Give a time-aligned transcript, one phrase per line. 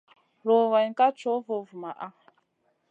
[0.45, 2.07] Rugayn ká co vo vumaʼa.